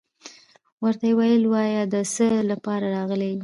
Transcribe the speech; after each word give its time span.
ورته 0.83 1.05
يې 1.09 1.13
ويل 1.19 1.43
وايه 1.53 1.81
دڅه 1.93 2.27
لپاره 2.51 2.85
راغلى 2.95 3.27
يي. 3.33 3.37